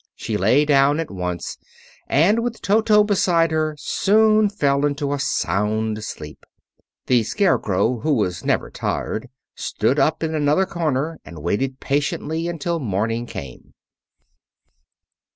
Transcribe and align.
She 0.15 0.35
lay 0.35 0.65
down 0.65 0.99
at 0.99 1.11
once, 1.11 1.59
and 2.07 2.39
with 2.41 2.59
Toto 2.59 3.03
beside 3.03 3.51
her 3.51 3.75
soon 3.77 4.49
fell 4.49 4.83
into 4.83 5.13
a 5.13 5.19
sound 5.19 6.03
sleep. 6.03 6.43
The 7.05 7.21
Scarecrow, 7.21 7.99
who 7.99 8.13
was 8.15 8.43
never 8.43 8.71
tired, 8.71 9.29
stood 9.53 9.99
up 9.99 10.23
in 10.23 10.33
another 10.33 10.65
corner 10.65 11.19
and 11.23 11.43
waited 11.43 11.79
patiently 11.79 12.47
until 12.47 12.79
morning 12.79 13.27
came. 13.27 13.75